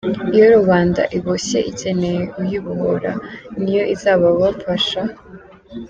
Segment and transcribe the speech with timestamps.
[0.35, 3.11] Iyo rubanda iboshye ikeneye uyibohora
[3.59, 5.01] ni yo izababafasha?